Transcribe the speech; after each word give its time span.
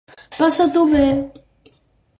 Passa-t'ho 0.37 0.83
bé. 0.95 1.05